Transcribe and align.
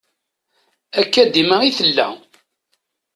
Akka 1.01 1.23
dima 1.33 1.57
i 1.67 1.69
tella. 1.77 2.07